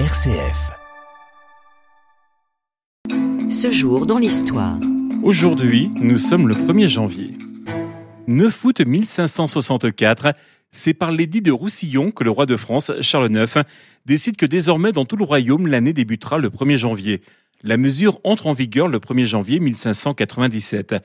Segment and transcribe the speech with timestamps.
[0.00, 0.72] RCF.
[3.48, 4.76] Ce jour dans l'histoire.
[5.22, 7.38] Aujourd'hui, nous sommes le 1er janvier.
[8.26, 10.34] 9 août 1564,
[10.72, 13.62] c'est par l'édit de Roussillon que le roi de France, Charles IX,
[14.04, 17.22] décide que désormais dans tout le royaume, l'année débutera le 1er janvier.
[17.62, 20.96] La mesure entre en vigueur le 1er janvier 1597.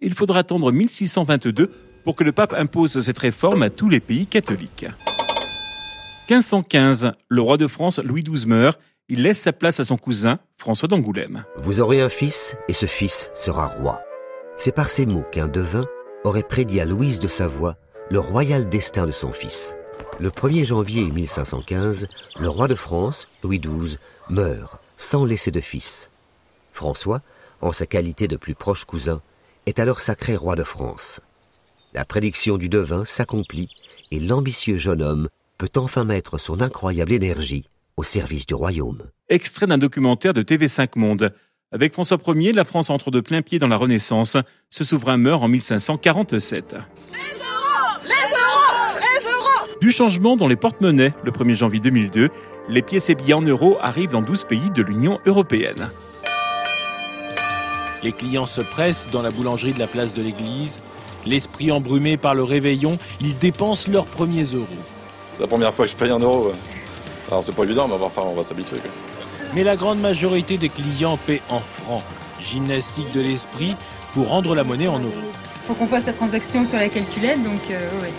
[0.00, 1.70] Il faudra attendre 1622
[2.02, 4.86] pour que le pape impose cette réforme à tous les pays catholiques.
[6.32, 8.80] 1515, le roi de France Louis XII meurt.
[9.10, 11.44] Il laisse sa place à son cousin François d'Angoulême.
[11.56, 14.00] Vous aurez un fils et ce fils sera roi.
[14.56, 15.84] C'est par ces mots qu'un devin
[16.24, 17.76] aurait prédit à Louise de Savoie
[18.10, 19.76] le royal destin de son fils.
[20.20, 22.06] Le 1er janvier 1515,
[22.40, 23.98] le roi de France, Louis XII,
[24.30, 26.08] meurt sans laisser de fils.
[26.72, 27.20] François,
[27.60, 29.20] en sa qualité de plus proche cousin,
[29.66, 31.20] est alors sacré roi de France.
[31.92, 33.68] La prédiction du devin s'accomplit
[34.10, 35.28] et l'ambitieux jeune homme
[35.62, 37.66] peut enfin mettre son incroyable énergie
[37.96, 39.04] au service du royaume.
[39.28, 41.32] Extrait d'un documentaire de TV5 Monde.
[41.70, 44.36] Avec François Ier, la France entre de plein pied dans la Renaissance.
[44.70, 46.74] Ce souverain meurt en 1547.
[49.80, 52.30] Du changement dans les porte-monnaies le 1er janvier 2002,
[52.68, 55.90] les pièces et billets en euros arrivent dans 12 pays de l'Union européenne.
[58.02, 60.82] Les clients se pressent dans la boulangerie de la place de l'église.
[61.24, 64.66] L'esprit embrumé par le réveillon, ils dépensent leurs premiers euros.
[65.34, 66.52] C'est la première fois que je paye un euro.
[67.30, 68.78] Alors c'est pas évident, mais enfin on va s'habituer.
[69.54, 72.02] Mais la grande majorité des clients paient en francs.
[72.40, 73.76] Gymnastique de l'esprit
[74.12, 75.12] pour rendre la monnaie en euros.
[75.66, 78.12] Faut qu'on fasse la transaction sur la calculette, donc euh, ouais,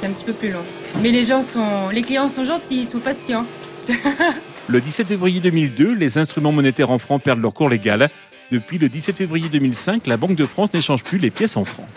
[0.00, 0.64] c'est un petit peu plus long.
[1.02, 3.44] Mais les gens sont, les clients sont gentils, ils sont patients.
[4.68, 8.08] le 17 février 2002, les instruments monétaires en francs perdent leur cours légal.
[8.50, 11.88] Depuis le 17 février 2005, la Banque de France n'échange plus les pièces en francs.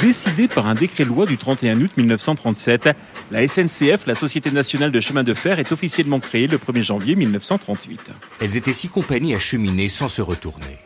[0.00, 2.90] Décidé par un décret-loi du 31 août 1937,
[3.30, 7.16] la SNCF, la Société nationale de chemin de fer, est officiellement créée le 1er janvier
[7.16, 8.10] 1938.
[8.40, 10.78] Elles étaient six compagnies à cheminer sans se retourner.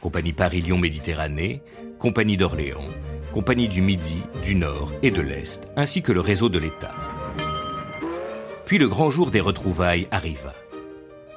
[0.00, 1.62] Compagnie Paris-Lyon Méditerranée,
[1.98, 2.88] Compagnie d'Orléans,
[3.32, 6.94] Compagnie du Midi, du Nord et de l'Est, ainsi que le réseau de l'État.
[8.66, 10.54] Puis le grand jour des retrouvailles arriva.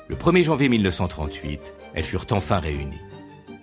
[0.08, 3.02] Le 1er janvier 1938, elles furent enfin réunies.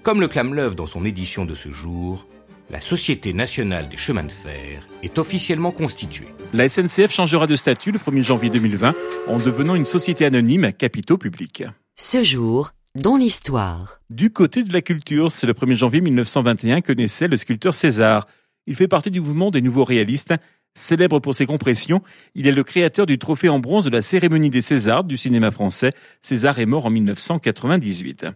[0.03, 2.27] Comme le clame dans son édition de ce jour,
[2.71, 6.29] la Société nationale des chemins de fer est officiellement constituée.
[6.53, 8.95] La SNCF changera de statut le 1er janvier 2020
[9.27, 11.65] en devenant une société anonyme à capitaux publics.
[11.97, 14.01] Ce jour, dans l'histoire.
[14.09, 18.27] Du côté de la culture, c'est le 1er janvier 1921 que naissait le sculpteur César.
[18.67, 20.35] Il fait partie du mouvement des nouveaux réalistes.
[20.75, 22.03] Célèbre pour ses compressions,
[22.37, 25.51] il est le créateur du trophée en bronze de la cérémonie des Césars du cinéma
[25.51, 25.93] français.
[26.23, 28.27] César est mort en 1998.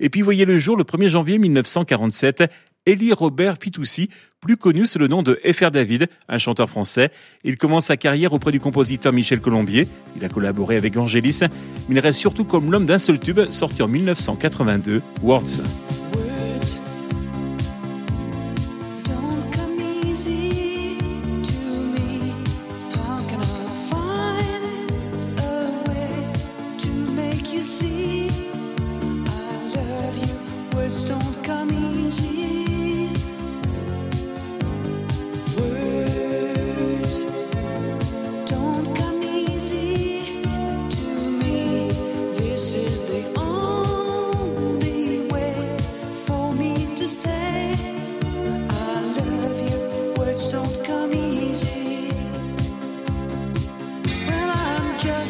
[0.00, 2.44] Et puis voyez le jour le 1er janvier 1947,
[2.86, 4.08] Elie Robert Fitoussi,
[4.40, 5.70] plus connu sous le nom de F.R.
[5.70, 7.10] David, un chanteur français.
[7.44, 9.86] Il commence sa carrière auprès du compositeur Michel Colombier.
[10.16, 11.40] Il a collaboré avec Angélis,
[11.88, 15.62] mais il reste surtout comme l'homme d'un seul tube sorti en 1982, Words.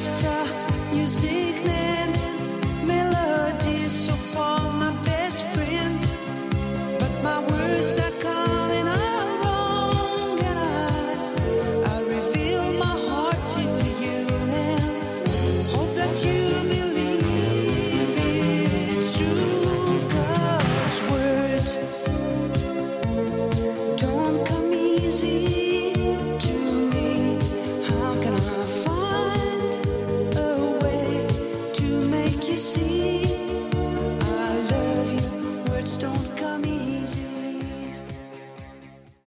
[0.00, 0.46] Star,
[0.94, 2.10] music man,
[2.86, 4.79] Melodie so far.